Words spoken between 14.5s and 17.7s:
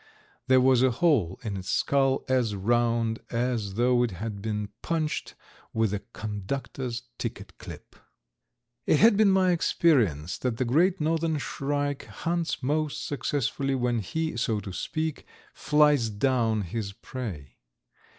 to speak, flies down his prey.